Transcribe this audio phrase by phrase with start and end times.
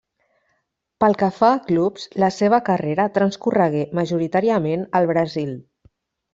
[1.03, 5.57] Pel que fa a clubs, la seva carrera transcorregué majoritàriament al Brasil.